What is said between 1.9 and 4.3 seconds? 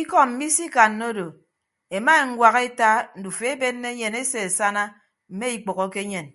ema eñwak eta ndufo ebenne enyen